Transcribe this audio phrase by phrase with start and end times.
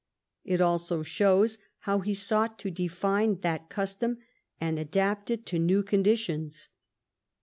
[0.43, 4.17] It also shows how he sought to define that custom
[4.59, 6.69] and adapt it to new conditions.